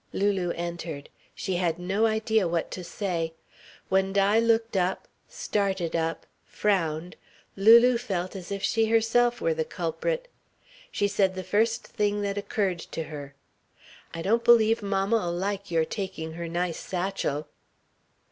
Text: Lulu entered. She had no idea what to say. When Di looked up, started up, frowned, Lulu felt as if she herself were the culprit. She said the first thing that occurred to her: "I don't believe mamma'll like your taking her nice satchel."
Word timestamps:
Lulu 0.13 0.49
entered. 0.55 1.09
She 1.35 1.57
had 1.57 1.77
no 1.77 2.07
idea 2.07 2.47
what 2.47 2.71
to 2.71 2.83
say. 2.83 3.33
When 3.87 4.11
Di 4.13 4.39
looked 4.39 4.75
up, 4.75 5.07
started 5.29 5.95
up, 5.95 6.25
frowned, 6.43 7.15
Lulu 7.55 7.99
felt 7.99 8.35
as 8.35 8.51
if 8.51 8.63
she 8.63 8.87
herself 8.87 9.39
were 9.41 9.53
the 9.53 9.63
culprit. 9.63 10.27
She 10.91 11.07
said 11.07 11.35
the 11.35 11.43
first 11.43 11.85
thing 11.85 12.23
that 12.23 12.35
occurred 12.39 12.79
to 12.79 13.03
her: 13.03 13.35
"I 14.11 14.23
don't 14.23 14.43
believe 14.43 14.81
mamma'll 14.81 15.31
like 15.33 15.69
your 15.69 15.85
taking 15.85 16.33
her 16.33 16.47
nice 16.47 16.79
satchel." 16.79 17.45